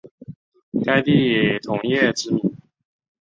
[0.83, 2.57] 该地以铜业知名。